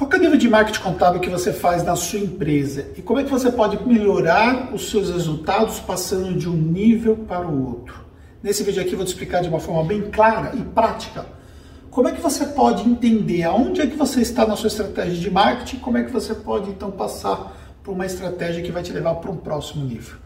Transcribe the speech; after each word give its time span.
Qual 0.00 0.10
é 0.10 0.16
o 0.16 0.18
nível 0.18 0.38
de 0.38 0.48
marketing 0.48 0.80
contábil 0.80 1.20
que 1.20 1.28
você 1.28 1.52
faz 1.52 1.84
na 1.84 1.94
sua 1.94 2.20
empresa? 2.20 2.86
E 2.96 3.02
como 3.02 3.20
é 3.20 3.22
que 3.22 3.28
você 3.28 3.52
pode 3.52 3.86
melhorar 3.86 4.72
os 4.72 4.88
seus 4.88 5.10
resultados 5.10 5.78
passando 5.78 6.32
de 6.38 6.48
um 6.48 6.56
nível 6.56 7.18
para 7.28 7.46
o 7.46 7.66
outro? 7.68 8.02
Nesse 8.42 8.62
vídeo 8.62 8.80
aqui 8.80 8.92
eu 8.92 8.96
vou 8.96 9.04
te 9.04 9.10
explicar 9.10 9.42
de 9.42 9.50
uma 9.50 9.60
forma 9.60 9.84
bem 9.84 10.10
clara 10.10 10.56
e 10.56 10.62
prática 10.62 11.26
como 11.90 12.08
é 12.08 12.12
que 12.12 12.20
você 12.22 12.46
pode 12.46 12.88
entender 12.88 13.42
aonde 13.42 13.82
é 13.82 13.86
que 13.86 13.94
você 13.94 14.22
está 14.22 14.46
na 14.46 14.56
sua 14.56 14.68
estratégia 14.68 15.20
de 15.20 15.30
marketing, 15.30 15.76
como 15.80 15.98
é 15.98 16.02
que 16.02 16.10
você 16.10 16.34
pode 16.34 16.70
então 16.70 16.90
passar 16.90 17.54
por 17.84 17.92
uma 17.92 18.06
estratégia 18.06 18.62
que 18.62 18.72
vai 18.72 18.82
te 18.82 18.94
levar 18.94 19.16
para 19.16 19.30
um 19.30 19.36
próximo 19.36 19.84
nível. 19.84 20.16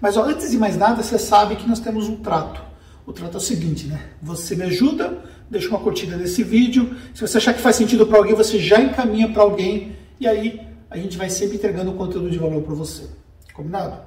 Mas 0.00 0.16
ó, 0.16 0.22
antes 0.22 0.52
de 0.52 0.56
mais 0.56 0.76
nada, 0.76 1.02
você 1.02 1.18
sabe 1.18 1.56
que 1.56 1.66
nós 1.66 1.80
temos 1.80 2.08
um 2.08 2.14
trato. 2.18 2.62
O 3.04 3.12
trato 3.12 3.34
é 3.34 3.38
o 3.38 3.40
seguinte, 3.40 3.88
né? 3.88 4.00
Você 4.22 4.54
me 4.54 4.62
ajuda, 4.62 5.18
deixa 5.50 5.68
uma 5.68 5.78
curtida 5.78 6.16
nesse 6.16 6.42
vídeo. 6.42 6.94
Se 7.14 7.20
você 7.20 7.38
achar 7.38 7.54
que 7.54 7.60
faz 7.60 7.76
sentido 7.76 8.06
para 8.06 8.18
alguém, 8.18 8.34
você 8.34 8.58
já 8.58 8.80
encaminha 8.80 9.28
para 9.28 9.42
alguém 9.42 9.92
e 10.18 10.26
aí 10.26 10.60
a 10.90 10.96
gente 10.96 11.16
vai 11.16 11.28
sempre 11.28 11.56
entregando 11.56 11.92
conteúdo 11.92 12.30
de 12.30 12.38
valor 12.38 12.62
para 12.62 12.74
você. 12.74 13.04
Combinado? 13.52 14.00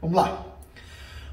Vamos 0.00 0.16
lá. 0.16 0.46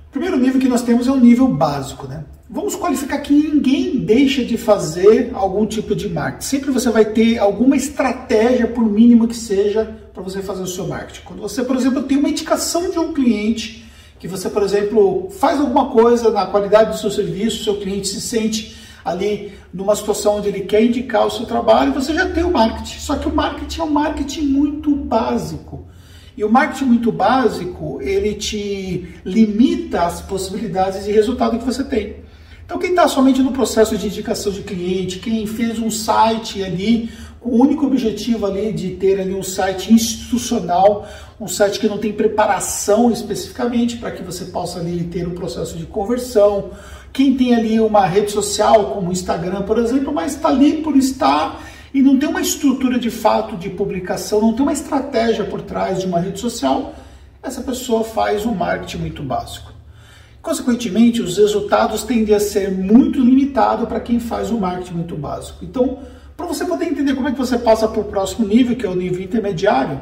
O 0.07 0.11
primeiro 0.11 0.37
nível 0.37 0.59
que 0.59 0.67
nós 0.67 0.83
temos 0.83 1.07
é 1.07 1.11
o 1.11 1.19
nível 1.19 1.47
básico, 1.47 2.07
né? 2.07 2.23
Vamos 2.49 2.75
qualificar 2.75 3.17
que 3.19 3.33
ninguém 3.33 3.97
deixa 3.97 4.45
de 4.45 4.57
fazer 4.57 5.31
algum 5.33 5.65
tipo 5.65 5.95
de 5.95 6.07
marketing. 6.07 6.45
Sempre 6.45 6.71
você 6.71 6.91
vai 6.91 7.05
ter 7.05 7.39
alguma 7.39 7.75
estratégia, 7.75 8.67
por 8.67 8.85
mínimo 8.85 9.27
que 9.27 9.35
seja, 9.35 9.97
para 10.13 10.21
você 10.21 10.41
fazer 10.41 10.61
o 10.61 10.67
seu 10.67 10.87
marketing. 10.87 11.21
Quando 11.25 11.41
você, 11.41 11.63
por 11.63 11.75
exemplo, 11.75 12.03
tem 12.03 12.17
uma 12.17 12.29
indicação 12.29 12.91
de 12.91 12.99
um 12.99 13.11
cliente 13.11 13.83
que 14.19 14.27
você, 14.27 14.49
por 14.49 14.61
exemplo, 14.61 15.29
faz 15.31 15.59
alguma 15.59 15.89
coisa 15.89 16.29
na 16.29 16.45
qualidade 16.45 16.91
do 16.91 16.97
seu 16.97 17.09
serviço, 17.09 17.63
seu 17.63 17.77
cliente 17.77 18.07
se 18.07 18.21
sente 18.21 18.77
ali 19.03 19.53
numa 19.73 19.95
situação 19.95 20.37
onde 20.37 20.47
ele 20.47 20.61
quer 20.61 20.83
indicar 20.83 21.25
o 21.25 21.31
seu 21.31 21.45
trabalho, 21.45 21.93
você 21.93 22.13
já 22.13 22.29
tem 22.29 22.43
o 22.43 22.51
marketing. 22.51 22.99
Só 22.99 23.15
que 23.15 23.27
o 23.27 23.35
marketing 23.35 23.81
é 23.81 23.83
um 23.83 23.89
marketing 23.89 24.41
muito 24.41 24.95
básico. 24.95 25.85
E 26.35 26.43
o 26.43 26.51
marketing 26.51 26.85
muito 26.85 27.11
básico, 27.11 27.99
ele 28.01 28.33
te 28.33 29.07
limita 29.23 30.01
as 30.01 30.21
possibilidades 30.21 31.05
de 31.05 31.11
resultado 31.11 31.59
que 31.59 31.65
você 31.65 31.83
tem. 31.83 32.23
Então, 32.65 32.79
quem 32.79 32.91
está 32.91 33.07
somente 33.07 33.41
no 33.43 33.51
processo 33.51 33.97
de 33.97 34.07
indicação 34.07 34.51
de 34.51 34.63
cliente, 34.63 35.19
quem 35.19 35.45
fez 35.45 35.77
um 35.79 35.91
site 35.91 36.63
ali 36.63 37.11
com 37.39 37.49
o 37.49 37.61
único 37.61 37.85
objetivo 37.85 38.45
ali 38.45 38.71
de 38.71 38.91
ter 38.91 39.19
ali 39.19 39.33
um 39.33 39.43
site 39.43 39.93
institucional, 39.93 41.05
um 41.39 41.47
site 41.47 41.77
que 41.77 41.89
não 41.89 41.97
tem 41.97 42.13
preparação 42.13 43.11
especificamente 43.11 43.97
para 43.97 44.11
que 44.11 44.23
você 44.23 44.45
possa 44.45 44.79
ali 44.79 45.03
ter 45.03 45.27
um 45.27 45.35
processo 45.35 45.77
de 45.77 45.85
conversão. 45.85 46.71
Quem 47.13 47.37
tem 47.37 47.53
ali 47.53 47.79
uma 47.79 48.07
rede 48.07 48.31
social 48.31 48.85
como 48.85 49.09
o 49.09 49.11
Instagram, 49.11 49.61
por 49.61 49.77
exemplo, 49.77 50.11
mas 50.11 50.33
está 50.33 50.49
ali 50.49 50.81
por 50.81 50.97
estar 50.97 51.61
e 51.93 52.01
não 52.01 52.17
tem 52.17 52.27
uma 52.27 52.41
estrutura 52.41 52.97
de 52.97 53.11
fato 53.11 53.55
de 53.55 53.69
publicação, 53.69 54.41
não 54.41 54.53
tem 54.53 54.63
uma 54.63 54.73
estratégia 54.73 55.45
por 55.45 55.61
trás 55.61 55.99
de 55.99 56.07
uma 56.07 56.19
rede 56.19 56.39
social, 56.39 56.95
essa 57.43 57.61
pessoa 57.61 58.03
faz 58.03 58.47
um 58.47 58.55
marketing 58.55 58.97
muito 58.97 59.21
básico. 59.21 59.71
Consequentemente, 60.41 61.21
os 61.21 61.37
resultados 61.37 62.01
tendem 62.01 62.33
a 62.33 62.39
ser 62.39 62.71
muito 62.71 63.19
limitados 63.19 63.87
para 63.87 63.99
quem 63.99 64.19
faz 64.19 64.49
um 64.49 64.57
marketing 64.57 64.95
muito 64.95 65.15
básico. 65.15 65.63
Então, 65.63 65.99
para 66.35 66.47
você 66.47 66.65
poder 66.65 66.85
entender 66.85 67.13
como 67.13 67.27
é 67.27 67.31
que 67.31 67.37
você 67.37 67.59
passa 67.59 67.87
para 67.87 68.01
o 68.01 68.05
próximo 68.05 68.47
nível, 68.47 68.75
que 68.75 68.87
é 68.87 68.89
o 68.89 68.95
nível 68.95 69.21
intermediário, 69.21 70.01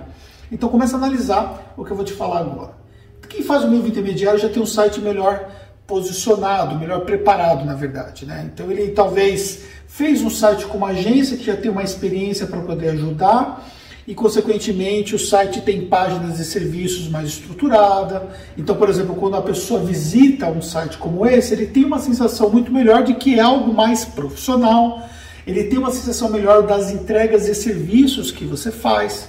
então 0.49 0.69
começa 0.69 0.95
a 0.95 0.97
analisar 0.97 1.73
o 1.75 1.83
que 1.83 1.91
eu 1.91 1.95
vou 1.95 2.05
te 2.05 2.13
falar 2.13 2.39
agora. 2.39 2.79
Quem 3.27 3.43
faz 3.43 3.63
o 3.63 3.67
nível 3.69 3.87
intermediário 3.87 4.39
já 4.39 4.49
tem 4.49 4.61
um 4.61 4.65
site 4.65 4.99
melhor 4.99 5.49
posicionado, 5.91 6.79
melhor 6.79 7.01
preparado, 7.01 7.65
na 7.65 7.75
verdade. 7.75 8.25
Né? 8.25 8.49
Então 8.51 8.71
ele 8.71 8.91
talvez 8.91 9.63
fez 9.85 10.21
um 10.21 10.29
site 10.29 10.65
com 10.65 10.77
uma 10.77 10.87
agência 10.87 11.35
que 11.35 11.43
já 11.43 11.57
tem 11.57 11.69
uma 11.69 11.83
experiência 11.83 12.47
para 12.47 12.61
poder 12.61 12.91
ajudar 12.91 13.69
e, 14.07 14.15
consequentemente, 14.15 15.13
o 15.13 15.19
site 15.19 15.59
tem 15.61 15.85
páginas 15.87 16.37
de 16.37 16.45
serviços 16.45 17.09
mais 17.09 17.27
estruturada. 17.27 18.29
Então, 18.57 18.73
por 18.75 18.89
exemplo, 18.89 19.15
quando 19.15 19.35
a 19.35 19.41
pessoa 19.41 19.81
visita 19.81 20.47
um 20.47 20.61
site 20.61 20.97
como 20.97 21.25
esse, 21.25 21.53
ele 21.53 21.67
tem 21.67 21.83
uma 21.83 21.99
sensação 21.99 22.49
muito 22.49 22.71
melhor 22.71 23.03
de 23.03 23.13
que 23.15 23.37
é 23.37 23.41
algo 23.41 23.73
mais 23.73 24.05
profissional, 24.05 25.03
ele 25.45 25.65
tem 25.65 25.77
uma 25.77 25.91
sensação 25.91 26.29
melhor 26.29 26.63
das 26.63 26.89
entregas 26.89 27.49
e 27.49 27.53
serviços 27.53 28.31
que 28.31 28.45
você 28.45 28.71
faz. 28.71 29.27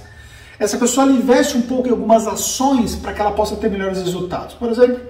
Essa 0.57 0.77
pessoa 0.77 1.07
investe 1.07 1.57
um 1.57 1.61
pouco 1.61 1.89
em 1.89 1.91
algumas 1.91 2.25
ações 2.25 2.95
para 2.95 3.11
que 3.11 3.19
ela 3.19 3.31
possa 3.31 3.57
ter 3.57 3.69
melhores 3.69 4.01
resultados. 4.01 4.55
Por 4.55 4.69
exemplo, 4.69 5.01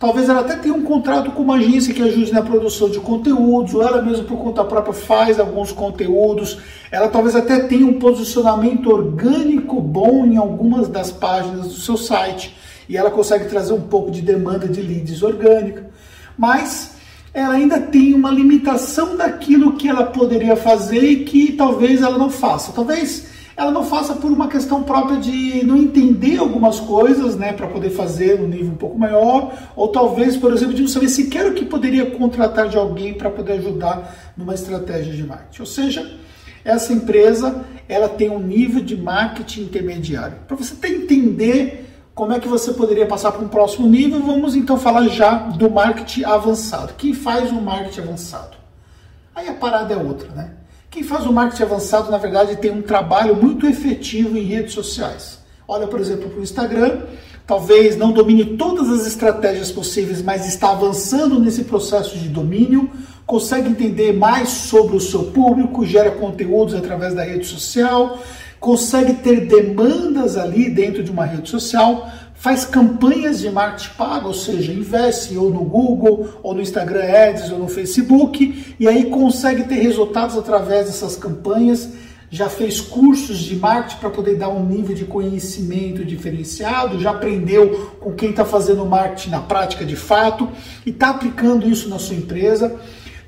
talvez 0.00 0.30
ela 0.30 0.40
até 0.40 0.56
tenha 0.56 0.74
um 0.74 0.82
contrato 0.82 1.30
com 1.30 1.42
uma 1.42 1.56
agência 1.56 1.92
que 1.92 2.02
ajude 2.02 2.32
na 2.32 2.40
produção 2.40 2.88
de 2.88 2.98
conteúdos, 2.98 3.74
ou 3.74 3.82
ela 3.82 4.00
mesma 4.00 4.24
por 4.24 4.38
conta 4.38 4.64
própria 4.64 4.94
faz 4.94 5.38
alguns 5.38 5.70
conteúdos. 5.70 6.58
Ela 6.90 7.08
talvez 7.08 7.36
até 7.36 7.60
tenha 7.60 7.86
um 7.86 7.98
posicionamento 7.98 8.90
orgânico 8.90 9.78
bom 9.78 10.24
em 10.24 10.38
algumas 10.38 10.88
das 10.88 11.12
páginas 11.12 11.68
do 11.68 11.74
seu 11.74 11.98
site 11.98 12.56
e 12.88 12.96
ela 12.96 13.10
consegue 13.10 13.44
trazer 13.44 13.74
um 13.74 13.82
pouco 13.82 14.10
de 14.10 14.22
demanda 14.22 14.66
de 14.66 14.80
leads 14.80 15.22
orgânica. 15.22 15.90
Mas 16.36 16.96
ela 17.34 17.54
ainda 17.54 17.78
tem 17.78 18.14
uma 18.14 18.30
limitação 18.30 19.18
daquilo 19.18 19.74
que 19.74 19.86
ela 19.86 20.06
poderia 20.06 20.56
fazer 20.56 21.04
e 21.04 21.24
que 21.24 21.52
talvez 21.52 22.00
ela 22.00 22.16
não 22.16 22.30
faça. 22.30 22.72
Talvez 22.72 23.29
ela 23.60 23.70
não 23.70 23.84
faça 23.84 24.14
por 24.14 24.30
uma 24.30 24.48
questão 24.48 24.82
própria 24.82 25.18
de 25.18 25.62
não 25.66 25.76
entender 25.76 26.38
algumas 26.38 26.80
coisas, 26.80 27.36
né, 27.36 27.52
para 27.52 27.66
poder 27.66 27.90
fazer 27.90 28.40
no 28.40 28.48
nível 28.48 28.72
um 28.72 28.76
pouco 28.76 28.98
maior, 28.98 29.52
ou 29.76 29.88
talvez, 29.88 30.34
por 30.34 30.50
exemplo, 30.50 30.72
de 30.72 30.80
não 30.80 30.88
saber 30.88 31.10
sequer 31.10 31.46
o 31.46 31.52
que 31.52 31.66
poderia 31.66 32.10
contratar 32.10 32.68
de 32.68 32.78
alguém 32.78 33.12
para 33.12 33.28
poder 33.28 33.52
ajudar 33.54 34.32
numa 34.34 34.54
estratégia 34.54 35.12
de 35.12 35.22
marketing. 35.22 35.60
Ou 35.60 35.66
seja, 35.66 36.10
essa 36.64 36.94
empresa 36.94 37.62
ela 37.86 38.08
tem 38.08 38.30
um 38.30 38.38
nível 38.38 38.82
de 38.82 38.96
marketing 38.96 39.64
intermediário. 39.64 40.38
Para 40.48 40.56
você 40.56 40.74
entender 40.86 41.86
como 42.14 42.32
é 42.32 42.40
que 42.40 42.48
você 42.48 42.72
poderia 42.72 43.04
passar 43.04 43.30
para 43.30 43.44
um 43.44 43.48
próximo 43.48 43.86
nível? 43.86 44.22
Vamos 44.22 44.56
então 44.56 44.78
falar 44.78 45.06
já 45.08 45.34
do 45.34 45.70
marketing 45.70 46.24
avançado. 46.24 46.94
Quem 46.96 47.12
faz 47.12 47.52
um 47.52 47.60
marketing 47.60 48.00
avançado? 48.00 48.56
Aí 49.34 49.48
a 49.48 49.54
parada 49.54 49.92
é 49.92 49.96
outra, 49.98 50.30
né? 50.30 50.59
Quem 50.90 51.04
faz 51.04 51.24
o 51.24 51.32
marketing 51.32 51.62
avançado, 51.62 52.10
na 52.10 52.18
verdade, 52.18 52.56
tem 52.56 52.72
um 52.72 52.82
trabalho 52.82 53.36
muito 53.36 53.64
efetivo 53.64 54.36
em 54.36 54.42
redes 54.42 54.74
sociais. 54.74 55.38
Olha, 55.68 55.86
por 55.86 56.00
exemplo, 56.00 56.28
para 56.28 56.40
o 56.40 56.42
Instagram, 56.42 57.02
talvez 57.46 57.96
não 57.96 58.10
domine 58.10 58.56
todas 58.56 58.90
as 58.90 59.06
estratégias 59.06 59.70
possíveis, 59.70 60.20
mas 60.20 60.48
está 60.48 60.72
avançando 60.72 61.38
nesse 61.38 61.62
processo 61.62 62.18
de 62.18 62.28
domínio, 62.28 62.90
consegue 63.24 63.68
entender 63.68 64.12
mais 64.12 64.48
sobre 64.48 64.96
o 64.96 65.00
seu 65.00 65.26
público, 65.26 65.86
gera 65.86 66.10
conteúdos 66.10 66.74
através 66.74 67.14
da 67.14 67.22
rede 67.22 67.46
social, 67.46 68.18
consegue 68.58 69.14
ter 69.14 69.46
demandas 69.46 70.36
ali 70.36 70.68
dentro 70.68 71.04
de 71.04 71.10
uma 71.12 71.24
rede 71.24 71.48
social, 71.48 72.10
faz 72.40 72.64
campanhas 72.64 73.38
de 73.40 73.50
marketing 73.50 73.90
pago, 73.98 74.28
ou 74.28 74.34
seja, 74.34 74.72
investe 74.72 75.36
ou 75.36 75.50
no 75.50 75.62
Google, 75.62 76.26
ou 76.42 76.54
no 76.54 76.62
Instagram 76.62 77.04
Ads, 77.04 77.52
ou 77.52 77.58
no 77.58 77.68
Facebook, 77.68 78.74
e 78.80 78.88
aí 78.88 79.10
consegue 79.10 79.64
ter 79.64 79.74
resultados 79.74 80.38
através 80.38 80.86
dessas 80.86 81.16
campanhas. 81.16 81.90
Já 82.30 82.48
fez 82.48 82.80
cursos 82.80 83.40
de 83.40 83.56
marketing 83.56 84.00
para 84.00 84.08
poder 84.08 84.36
dar 84.36 84.48
um 84.48 84.64
nível 84.64 84.96
de 84.96 85.04
conhecimento 85.04 86.02
diferenciado, 86.02 86.98
já 86.98 87.10
aprendeu 87.10 87.92
com 88.00 88.12
quem 88.12 88.30
está 88.30 88.44
fazendo 88.44 88.86
marketing 88.86 89.30
na 89.30 89.40
prática 89.40 89.84
de 89.84 89.96
fato 89.96 90.48
e 90.86 90.90
está 90.90 91.10
aplicando 91.10 91.68
isso 91.68 91.90
na 91.90 91.98
sua 91.98 92.16
empresa 92.16 92.74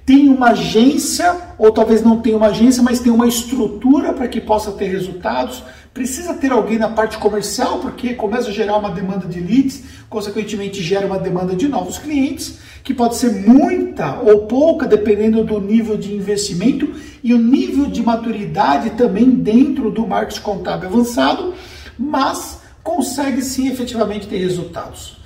tem 0.04 0.28
uma 0.28 0.48
agência, 0.48 1.36
ou 1.56 1.70
talvez 1.70 2.02
não 2.02 2.20
tenha 2.20 2.36
uma 2.36 2.48
agência, 2.48 2.82
mas 2.82 2.98
tem 2.98 3.12
uma 3.12 3.26
estrutura 3.26 4.12
para 4.12 4.26
que 4.26 4.40
possa 4.40 4.72
ter 4.72 4.86
resultados. 4.86 5.62
Precisa 5.94 6.34
ter 6.34 6.50
alguém 6.50 6.78
na 6.78 6.88
parte 6.88 7.18
comercial, 7.18 7.78
porque 7.78 8.14
começa 8.14 8.48
a 8.48 8.52
gerar 8.52 8.76
uma 8.78 8.90
demanda 8.90 9.28
de 9.28 9.40
leads, 9.40 9.84
consequentemente 10.08 10.82
gera 10.82 11.06
uma 11.06 11.18
demanda 11.18 11.54
de 11.54 11.68
novos 11.68 11.98
clientes, 11.98 12.58
que 12.82 12.92
pode 12.92 13.16
ser 13.16 13.46
muita 13.46 14.20
ou 14.20 14.46
pouca, 14.46 14.86
dependendo 14.86 15.44
do 15.44 15.60
nível 15.60 15.96
de 15.96 16.12
investimento 16.14 16.92
e 17.22 17.32
o 17.32 17.38
nível 17.38 17.86
de 17.86 18.02
maturidade 18.02 18.90
também 18.90 19.30
dentro 19.30 19.90
do 19.90 20.04
marketing 20.06 20.40
contábil 20.40 20.88
avançado, 20.88 21.54
mas 21.96 22.60
consegue 22.82 23.40
sim 23.40 23.68
efetivamente 23.68 24.26
ter 24.26 24.38
resultados 24.38 25.21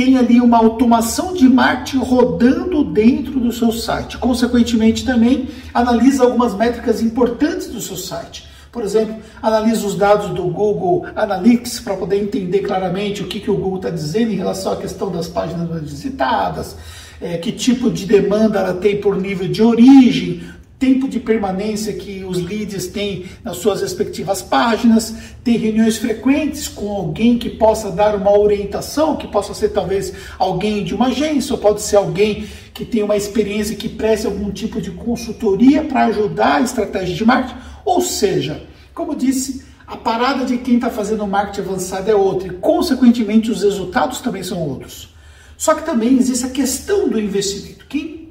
tem 0.00 0.16
ali 0.16 0.40
uma 0.40 0.56
automação 0.56 1.34
de 1.34 1.46
marketing 1.46 1.98
rodando 1.98 2.82
dentro 2.82 3.38
do 3.38 3.52
seu 3.52 3.70
site. 3.70 4.16
Consequentemente, 4.16 5.04
também 5.04 5.50
analisa 5.74 6.24
algumas 6.24 6.54
métricas 6.54 7.02
importantes 7.02 7.66
do 7.66 7.82
seu 7.82 7.98
site. 7.98 8.48
Por 8.72 8.82
exemplo, 8.82 9.16
analisa 9.42 9.86
os 9.86 9.94
dados 9.94 10.30
do 10.30 10.44
Google 10.44 11.04
Analytics 11.14 11.80
para 11.80 11.98
poder 11.98 12.16
entender 12.16 12.60
claramente 12.60 13.22
o 13.22 13.26
que, 13.26 13.40
que 13.40 13.50
o 13.50 13.56
Google 13.56 13.76
está 13.76 13.90
dizendo 13.90 14.32
em 14.32 14.36
relação 14.36 14.72
à 14.72 14.76
questão 14.76 15.12
das 15.12 15.28
páginas 15.28 15.68
visitadas, 15.82 16.76
é, 17.20 17.36
que 17.36 17.52
tipo 17.52 17.90
de 17.90 18.06
demanda 18.06 18.58
ela 18.58 18.72
tem 18.72 19.02
por 19.02 19.14
nível 19.20 19.48
de 19.48 19.62
origem, 19.62 20.40
tempo 20.80 21.06
de 21.06 21.20
permanência 21.20 21.92
que 21.92 22.24
os 22.24 22.42
leads 22.42 22.86
têm 22.86 23.26
nas 23.44 23.58
suas 23.58 23.82
respectivas 23.82 24.40
páginas, 24.40 25.14
ter 25.44 25.58
reuniões 25.58 25.98
frequentes 25.98 26.66
com 26.68 26.90
alguém 26.90 27.38
que 27.38 27.50
possa 27.50 27.90
dar 27.90 28.16
uma 28.16 28.36
orientação, 28.36 29.14
que 29.14 29.28
possa 29.28 29.52
ser 29.52 29.68
talvez 29.68 30.10
alguém 30.38 30.82
de 30.82 30.94
uma 30.94 31.08
agência, 31.08 31.52
ou 31.52 31.60
pode 31.60 31.82
ser 31.82 31.96
alguém 31.96 32.48
que 32.72 32.86
tem 32.86 33.02
uma 33.02 33.14
experiência 33.14 33.76
que 33.76 33.90
preste 33.90 34.26
algum 34.26 34.50
tipo 34.50 34.80
de 34.80 34.90
consultoria 34.90 35.84
para 35.84 36.06
ajudar 36.06 36.56
a 36.56 36.62
estratégia 36.62 37.14
de 37.14 37.24
marketing. 37.26 37.60
Ou 37.84 38.00
seja, 38.00 38.66
Como 38.94 39.14
disse, 39.14 39.64
a 39.86 39.96
parada 39.96 40.44
de 40.44 40.58
quem 40.58 40.74
está 40.74 40.90
fazendo 40.90 41.26
marketing 41.26 41.60
avançado 41.60 42.10
é 42.10 42.14
outra 42.14 42.48
e, 42.48 42.56
consequentemente, 42.56 43.50
os 43.50 43.62
resultados 43.62 44.20
também 44.20 44.42
são 44.42 44.58
outros. 44.58 45.14
Só 45.56 45.74
que 45.74 45.84
também 45.84 46.18
existe 46.18 46.44
a 46.44 46.50
questão 46.50 47.08
do 47.08 47.18
investimento. 47.18 47.86
Quem 47.86 48.30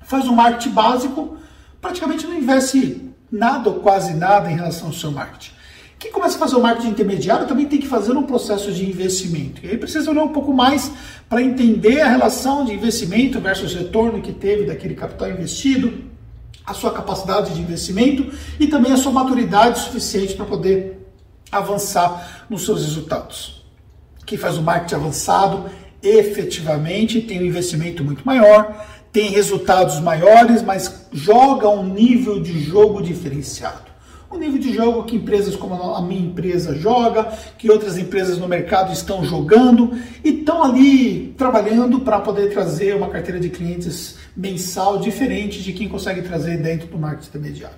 faz 0.00 0.26
um 0.26 0.34
marketing 0.34 0.70
básico 0.70 1.36
praticamente 1.82 2.26
não 2.26 2.34
investe 2.34 3.10
nada 3.30 3.68
ou 3.68 3.80
quase 3.80 4.14
nada 4.14 4.50
em 4.50 4.54
relação 4.54 4.86
ao 4.86 4.94
seu 4.94 5.10
marketing. 5.10 5.50
Quem 5.98 6.10
começa 6.10 6.36
a 6.36 6.38
fazer 6.38 6.56
o 6.56 6.60
marketing 6.60 6.88
intermediário 6.88 7.46
também 7.46 7.66
tem 7.66 7.78
que 7.78 7.86
fazer 7.86 8.12
um 8.12 8.22
processo 8.22 8.72
de 8.72 8.88
investimento. 8.88 9.64
E 9.64 9.70
aí 9.70 9.78
precisa 9.78 10.10
olhar 10.10 10.22
um 10.22 10.28
pouco 10.28 10.52
mais 10.52 10.90
para 11.28 11.42
entender 11.42 12.00
a 12.00 12.08
relação 12.08 12.64
de 12.64 12.72
investimento 12.72 13.40
versus 13.40 13.74
retorno 13.74 14.22
que 14.22 14.32
teve 14.32 14.64
daquele 14.64 14.94
capital 14.94 15.30
investido 15.30 16.10
a 16.64 16.74
sua 16.74 16.92
capacidade 16.92 17.54
de 17.54 17.60
investimento 17.60 18.32
e 18.58 18.66
também 18.66 18.92
a 18.92 18.96
sua 18.96 19.12
maturidade 19.12 19.80
suficiente 19.80 20.34
para 20.34 20.44
poder 20.44 20.98
avançar 21.50 22.46
nos 22.48 22.64
seus 22.64 22.82
resultados. 22.82 23.64
Quem 24.24 24.38
faz 24.38 24.56
o 24.56 24.62
marketing 24.62 24.94
avançado 24.94 25.70
efetivamente 26.02 27.20
tem 27.20 27.40
um 27.40 27.46
investimento 27.46 28.02
muito 28.02 28.24
maior, 28.24 28.86
tem 29.12 29.30
resultados 29.30 30.00
maiores, 30.00 30.62
mas 30.62 31.06
joga 31.12 31.68
um 31.68 31.86
nível 31.86 32.40
de 32.40 32.58
jogo 32.60 33.02
diferenciado 33.02 33.92
o 34.32 34.38
nível 34.38 34.58
de 34.58 34.72
jogo 34.72 35.04
que 35.04 35.16
empresas 35.16 35.54
como 35.54 35.74
a 35.74 36.00
minha 36.00 36.26
empresa 36.26 36.74
joga, 36.74 37.24
que 37.58 37.70
outras 37.70 37.98
empresas 37.98 38.38
no 38.38 38.48
mercado 38.48 38.92
estão 38.92 39.22
jogando 39.22 39.92
e 40.24 40.30
estão 40.30 40.62
ali 40.62 41.34
trabalhando 41.36 42.00
para 42.00 42.18
poder 42.18 42.50
trazer 42.50 42.96
uma 42.96 43.10
carteira 43.10 43.38
de 43.38 43.50
clientes 43.50 44.16
mensal 44.34 44.98
diferente 44.98 45.62
de 45.62 45.72
quem 45.72 45.88
consegue 45.88 46.22
trazer 46.22 46.56
dentro 46.56 46.88
do 46.88 46.98
marketing 46.98 47.28
intermediário. 47.28 47.76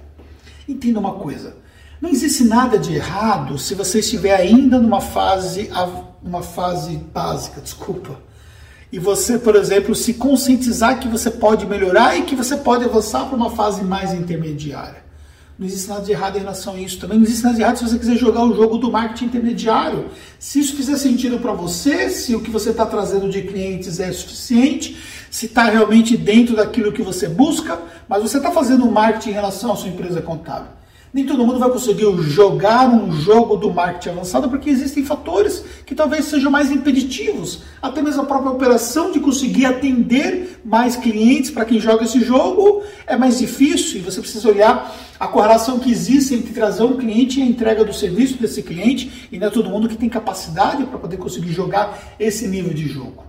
Entenda 0.68 1.00
uma 1.00 1.14
coisa, 1.14 1.56
não 2.00 2.08
existe 2.08 2.44
nada 2.44 2.78
de 2.78 2.94
errado 2.94 3.58
se 3.58 3.74
você 3.74 3.98
estiver 3.98 4.34
ainda 4.34 4.78
numa 4.78 5.00
fase, 5.00 5.68
uma 6.22 6.42
fase 6.42 6.96
básica, 6.96 7.60
desculpa, 7.60 8.18
e 8.94 8.98
você, 9.00 9.36
por 9.36 9.56
exemplo, 9.56 9.92
se 9.92 10.14
conscientizar 10.14 11.00
que 11.00 11.08
você 11.08 11.28
pode 11.28 11.66
melhorar 11.66 12.16
e 12.16 12.22
que 12.22 12.36
você 12.36 12.56
pode 12.56 12.84
avançar 12.84 13.26
para 13.26 13.34
uma 13.34 13.50
fase 13.50 13.82
mais 13.82 14.14
intermediária. 14.14 15.02
Não 15.58 15.66
existe 15.66 15.88
nada 15.88 16.02
de 16.02 16.12
errado 16.12 16.36
em 16.36 16.38
relação 16.38 16.74
a 16.74 16.78
isso. 16.78 17.00
Também 17.00 17.18
não 17.18 17.24
existe 17.24 17.42
nada 17.42 17.56
de 17.56 17.62
errado 17.62 17.76
se 17.76 17.88
você 17.88 17.98
quiser 17.98 18.16
jogar 18.16 18.44
o 18.44 18.54
jogo 18.54 18.78
do 18.78 18.92
marketing 18.92 19.24
intermediário. 19.24 20.10
Se 20.38 20.60
isso 20.60 20.76
fizer 20.76 20.96
sentido 20.96 21.40
para 21.40 21.52
você, 21.52 22.08
se 22.08 22.36
o 22.36 22.40
que 22.40 22.52
você 22.52 22.70
está 22.70 22.86
trazendo 22.86 23.28
de 23.28 23.42
clientes 23.42 23.98
é 23.98 24.12
suficiente, 24.12 24.96
se 25.28 25.46
está 25.46 25.64
realmente 25.64 26.16
dentro 26.16 26.54
daquilo 26.54 26.92
que 26.92 27.02
você 27.02 27.26
busca, 27.26 27.80
mas 28.08 28.22
você 28.22 28.36
está 28.36 28.52
fazendo 28.52 28.88
marketing 28.88 29.30
em 29.30 29.32
relação 29.32 29.72
à 29.72 29.76
sua 29.76 29.88
empresa 29.88 30.22
contábil. 30.22 30.68
Nem 31.14 31.24
todo 31.24 31.46
mundo 31.46 31.60
vai 31.60 31.70
conseguir 31.70 32.12
jogar 32.22 32.88
um 32.88 33.12
jogo 33.12 33.56
do 33.56 33.72
marketing 33.72 34.08
avançado 34.08 34.48
porque 34.48 34.68
existem 34.68 35.04
fatores 35.04 35.64
que 35.86 35.94
talvez 35.94 36.24
sejam 36.24 36.50
mais 36.50 36.72
impeditivos. 36.72 37.60
Até 37.80 38.02
mesmo 38.02 38.22
a 38.22 38.24
própria 38.24 38.50
operação 38.50 39.12
de 39.12 39.20
conseguir 39.20 39.64
atender 39.64 40.60
mais 40.64 40.96
clientes 40.96 41.52
para 41.52 41.64
quem 41.64 41.78
joga 41.78 42.02
esse 42.02 42.18
jogo 42.18 42.82
é 43.06 43.16
mais 43.16 43.38
difícil 43.38 44.00
e 44.00 44.02
você 44.02 44.20
precisa 44.20 44.48
olhar 44.48 44.92
a 45.20 45.28
correlação 45.28 45.78
que 45.78 45.88
existe 45.88 46.34
entre 46.34 46.52
trazer 46.52 46.82
um 46.82 46.96
cliente 46.96 47.38
e 47.38 47.44
a 47.44 47.46
entrega 47.46 47.84
do 47.84 47.94
serviço 47.94 48.36
desse 48.36 48.60
cliente 48.60 49.28
e 49.30 49.38
não 49.38 49.46
é 49.46 49.50
todo 49.50 49.70
mundo 49.70 49.88
que 49.88 49.96
tem 49.96 50.08
capacidade 50.08 50.82
para 50.82 50.98
poder 50.98 51.18
conseguir 51.18 51.52
jogar 51.52 52.16
esse 52.18 52.48
nível 52.48 52.74
de 52.74 52.88
jogo. 52.88 53.22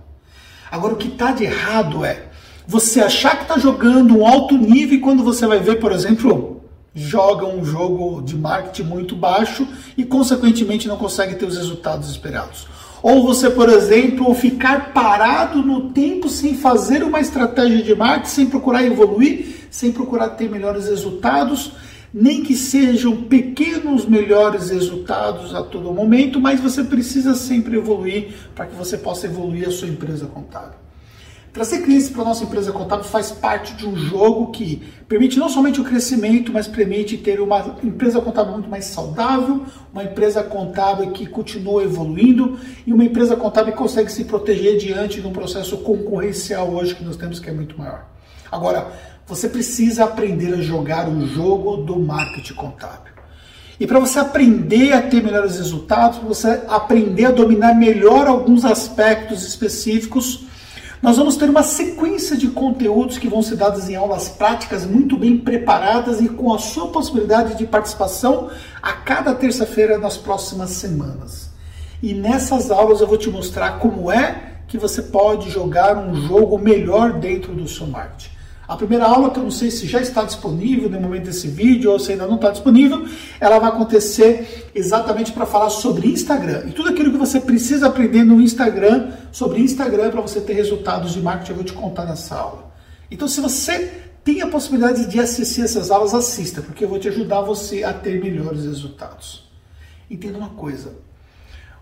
Agora, 0.72 0.94
o 0.94 0.96
que 0.96 1.06
está 1.06 1.30
de 1.30 1.44
errado 1.44 2.04
é 2.04 2.24
você 2.66 2.98
achar 2.98 3.36
que 3.36 3.42
está 3.42 3.56
jogando 3.58 4.18
um 4.18 4.26
alto 4.26 4.58
nível 4.58 5.00
quando 5.00 5.22
você 5.22 5.46
vai 5.46 5.60
ver, 5.60 5.78
por 5.78 5.92
exemplo, 5.92 6.55
joga 6.96 7.46
um 7.46 7.62
jogo 7.62 8.22
de 8.22 8.34
marketing 8.34 8.84
muito 8.84 9.14
baixo 9.14 9.68
e, 9.98 10.02
consequentemente, 10.02 10.88
não 10.88 10.96
consegue 10.96 11.34
ter 11.34 11.44
os 11.44 11.58
resultados 11.58 12.10
esperados. 12.10 12.66
Ou 13.02 13.22
você, 13.22 13.50
por 13.50 13.68
exemplo, 13.68 14.34
ficar 14.34 14.94
parado 14.94 15.62
no 15.62 15.90
tempo 15.90 16.30
sem 16.30 16.56
fazer 16.56 17.02
uma 17.02 17.20
estratégia 17.20 17.82
de 17.82 17.94
marketing, 17.94 18.30
sem 18.30 18.46
procurar 18.46 18.82
evoluir, 18.82 19.68
sem 19.70 19.92
procurar 19.92 20.30
ter 20.30 20.48
melhores 20.48 20.88
resultados, 20.88 21.72
nem 22.12 22.42
que 22.42 22.56
sejam 22.56 23.14
pequenos 23.24 24.06
melhores 24.06 24.70
resultados 24.70 25.54
a 25.54 25.62
todo 25.62 25.92
momento, 25.92 26.40
mas 26.40 26.58
você 26.58 26.82
precisa 26.82 27.34
sempre 27.34 27.76
evoluir 27.76 28.28
para 28.54 28.64
que 28.64 28.74
você 28.74 28.96
possa 28.96 29.26
evoluir 29.26 29.68
a 29.68 29.70
sua 29.70 29.88
empresa 29.88 30.24
contábil. 30.24 30.85
Trazer 31.56 31.78
clientes 31.78 32.10
para 32.10 32.20
a 32.20 32.24
nossa 32.26 32.44
empresa 32.44 32.70
contábil 32.70 33.06
faz 33.06 33.30
parte 33.30 33.74
de 33.76 33.86
um 33.86 33.96
jogo 33.96 34.52
que 34.52 34.92
permite 35.08 35.38
não 35.38 35.48
somente 35.48 35.80
o 35.80 35.84
crescimento, 35.84 36.52
mas 36.52 36.68
permite 36.68 37.16
ter 37.16 37.40
uma 37.40 37.78
empresa 37.82 38.20
contábil 38.20 38.52
muito 38.52 38.68
mais 38.68 38.84
saudável, 38.84 39.64
uma 39.90 40.04
empresa 40.04 40.42
contábil 40.42 41.12
que 41.12 41.24
continua 41.24 41.82
evoluindo 41.82 42.60
e 42.86 42.92
uma 42.92 43.06
empresa 43.06 43.36
contábil 43.36 43.72
que 43.72 43.78
consegue 43.78 44.12
se 44.12 44.26
proteger 44.26 44.76
diante 44.76 45.18
de 45.18 45.26
um 45.26 45.32
processo 45.32 45.78
concorrencial 45.78 46.68
hoje 46.74 46.94
que 46.94 47.02
nós 47.02 47.16
temos 47.16 47.40
que 47.40 47.48
é 47.48 47.52
muito 47.54 47.78
maior. 47.78 48.04
Agora, 48.52 48.92
você 49.26 49.48
precisa 49.48 50.04
aprender 50.04 50.52
a 50.52 50.60
jogar 50.60 51.08
o 51.08 51.26
jogo 51.26 51.78
do 51.78 51.98
marketing 51.98 52.52
contábil. 52.52 53.14
E 53.80 53.86
para 53.86 53.98
você 53.98 54.18
aprender 54.18 54.92
a 54.92 55.00
ter 55.00 55.22
melhores 55.22 55.56
resultados, 55.56 56.18
você 56.18 56.60
aprender 56.68 57.24
a 57.24 57.30
dominar 57.30 57.74
melhor 57.74 58.26
alguns 58.26 58.62
aspectos 58.62 59.42
específicos, 59.42 60.44
nós 61.02 61.16
vamos 61.16 61.36
ter 61.36 61.48
uma 61.48 61.62
sequência 61.62 62.36
de 62.36 62.48
conteúdos 62.48 63.18
que 63.18 63.28
vão 63.28 63.42
ser 63.42 63.56
dados 63.56 63.88
em 63.88 63.94
aulas 63.94 64.28
práticas 64.28 64.86
muito 64.86 65.16
bem 65.16 65.36
preparadas 65.36 66.20
e 66.20 66.28
com 66.28 66.52
a 66.52 66.58
sua 66.58 66.88
possibilidade 66.88 67.56
de 67.56 67.66
participação 67.66 68.50
a 68.82 68.92
cada 68.92 69.34
terça-feira 69.34 69.98
nas 69.98 70.16
próximas 70.16 70.70
semanas. 70.70 71.50
E 72.02 72.14
nessas 72.14 72.70
aulas 72.70 73.00
eu 73.00 73.06
vou 73.06 73.18
te 73.18 73.30
mostrar 73.30 73.78
como 73.78 74.10
é 74.10 74.54
que 74.66 74.78
você 74.78 75.02
pode 75.02 75.50
jogar 75.50 75.96
um 75.96 76.14
jogo 76.26 76.58
melhor 76.58 77.12
dentro 77.12 77.54
do 77.54 77.86
marketing. 77.86 78.36
A 78.68 78.76
primeira 78.76 79.04
aula, 79.04 79.30
que 79.30 79.38
eu 79.38 79.44
não 79.44 79.50
sei 79.50 79.70
se 79.70 79.86
já 79.86 80.00
está 80.00 80.24
disponível 80.24 80.90
no 80.90 81.00
momento 81.00 81.26
desse 81.26 81.46
vídeo 81.46 81.92
ou 81.92 82.00
se 82.00 82.12
ainda 82.12 82.26
não 82.26 82.34
está 82.34 82.50
disponível, 82.50 83.06
ela 83.38 83.60
vai 83.60 83.68
acontecer 83.68 84.68
exatamente 84.74 85.30
para 85.30 85.46
falar 85.46 85.70
sobre 85.70 86.08
Instagram 86.08 86.64
e 86.66 86.72
tudo 86.72 86.88
aquilo 86.88 87.12
que 87.12 87.16
você 87.16 87.38
precisa 87.38 87.86
aprender 87.86 88.24
no 88.24 88.40
Instagram 88.40 89.12
sobre 89.36 89.60
Instagram 89.60 90.10
para 90.10 90.22
você 90.22 90.40
ter 90.40 90.54
resultados 90.54 91.12
de 91.12 91.20
marketing. 91.20 91.50
Eu 91.50 91.56
vou 91.56 91.64
te 91.64 91.74
contar 91.74 92.06
nessa 92.06 92.34
aula. 92.34 92.72
Então, 93.10 93.28
se 93.28 93.38
você 93.38 94.04
tem 94.24 94.40
a 94.40 94.46
possibilidade 94.46 95.04
de 95.04 95.20
assistir 95.20 95.60
essas 95.60 95.90
aulas, 95.90 96.14
assista, 96.14 96.62
porque 96.62 96.82
eu 96.82 96.88
vou 96.88 96.98
te 96.98 97.08
ajudar 97.08 97.42
você 97.42 97.84
a 97.84 97.92
ter 97.92 98.18
melhores 98.18 98.64
resultados. 98.64 99.46
Entenda 100.10 100.38
uma 100.38 100.48
coisa: 100.48 100.94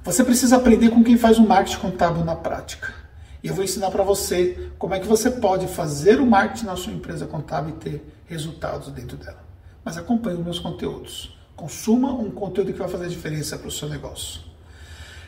você 0.02 0.24
precisa 0.24 0.56
aprender 0.56 0.88
com 0.88 1.04
quem 1.04 1.16
faz 1.16 1.38
o 1.38 1.46
marketing 1.46 1.78
contábil 1.78 2.24
na 2.24 2.34
prática. 2.34 2.92
E 3.40 3.46
eu 3.46 3.54
vou 3.54 3.62
ensinar 3.62 3.92
para 3.92 4.02
você 4.02 4.70
como 4.76 4.92
é 4.94 4.98
que 4.98 5.06
você 5.06 5.30
pode 5.30 5.68
fazer 5.68 6.20
o 6.20 6.26
marketing 6.26 6.66
na 6.66 6.74
sua 6.74 6.92
empresa 6.92 7.24
contábil 7.24 7.76
e 7.76 7.78
ter 7.78 8.14
resultados 8.26 8.88
dentro 8.88 9.16
dela. 9.16 9.44
Mas 9.84 9.96
acompanhe 9.96 10.38
os 10.38 10.44
meus 10.44 10.58
conteúdos. 10.58 11.38
Consuma 11.54 12.12
um 12.14 12.32
conteúdo 12.32 12.72
que 12.72 12.80
vai 12.80 12.88
fazer 12.88 13.06
diferença 13.06 13.56
para 13.56 13.68
o 13.68 13.70
seu 13.70 13.88
negócio. 13.88 14.53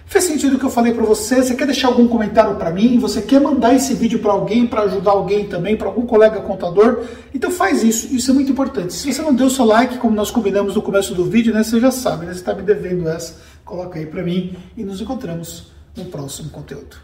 Fez 0.09 0.23
sentido 0.23 0.55
o 0.55 0.59
que 0.59 0.65
eu 0.65 0.71
falei 0.71 0.95
para 0.95 1.05
você? 1.05 1.43
Você 1.43 1.57
quer 1.57 1.67
deixar 1.67 1.89
algum 1.89 2.07
comentário 2.07 2.55
para 2.55 2.71
mim? 2.71 2.97
Você 3.01 3.21
quer 3.21 3.41
mandar 3.41 3.75
esse 3.75 3.93
vídeo 3.93 4.21
para 4.21 4.31
alguém, 4.31 4.65
para 4.65 4.83
ajudar 4.83 5.11
alguém 5.11 5.49
também, 5.49 5.77
para 5.77 5.89
algum 5.89 6.07
colega 6.07 6.41
contador? 6.41 7.05
Então 7.35 7.51
faz 7.51 7.83
isso, 7.83 8.15
isso 8.15 8.31
é 8.31 8.35
muito 8.35 8.53
importante. 8.53 8.95
Se 8.95 9.13
você 9.13 9.21
não 9.21 9.35
deu 9.35 9.49
o 9.49 9.51
seu 9.51 9.65
like, 9.65 9.99
como 9.99 10.15
nós 10.15 10.31
combinamos 10.31 10.77
no 10.77 10.81
começo 10.81 11.13
do 11.13 11.25
vídeo, 11.25 11.53
né, 11.53 11.65
você 11.65 11.81
já 11.81 11.91
sabe, 11.91 12.25
né, 12.25 12.33
você 12.33 12.39
está 12.39 12.55
me 12.55 12.63
devendo 12.63 13.09
essa, 13.09 13.35
coloca 13.65 13.99
aí 13.99 14.07
para 14.07 14.23
mim 14.23 14.55
e 14.77 14.85
nos 14.85 15.01
encontramos 15.01 15.73
no 15.97 16.05
próximo 16.05 16.51
conteúdo. 16.51 16.97